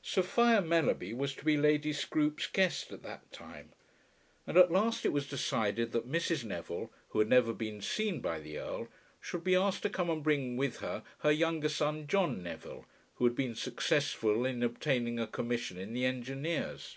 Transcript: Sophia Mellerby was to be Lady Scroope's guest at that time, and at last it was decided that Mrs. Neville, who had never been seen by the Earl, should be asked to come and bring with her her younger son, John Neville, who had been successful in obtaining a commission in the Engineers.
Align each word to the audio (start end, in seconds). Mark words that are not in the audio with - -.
Sophia 0.00 0.62
Mellerby 0.62 1.12
was 1.12 1.34
to 1.34 1.44
be 1.44 1.58
Lady 1.58 1.92
Scroope's 1.92 2.46
guest 2.46 2.92
at 2.92 3.02
that 3.02 3.30
time, 3.30 3.72
and 4.46 4.56
at 4.56 4.72
last 4.72 5.04
it 5.04 5.12
was 5.12 5.28
decided 5.28 5.92
that 5.92 6.10
Mrs. 6.10 6.44
Neville, 6.44 6.90
who 7.10 7.18
had 7.18 7.28
never 7.28 7.52
been 7.52 7.82
seen 7.82 8.20
by 8.22 8.40
the 8.40 8.56
Earl, 8.58 8.88
should 9.20 9.44
be 9.44 9.54
asked 9.54 9.82
to 9.82 9.90
come 9.90 10.08
and 10.08 10.22
bring 10.22 10.56
with 10.56 10.78
her 10.78 11.02
her 11.18 11.30
younger 11.30 11.68
son, 11.68 12.06
John 12.06 12.42
Neville, 12.42 12.86
who 13.16 13.26
had 13.26 13.36
been 13.36 13.54
successful 13.54 14.46
in 14.46 14.62
obtaining 14.62 15.18
a 15.20 15.26
commission 15.26 15.76
in 15.76 15.92
the 15.92 16.06
Engineers. 16.06 16.96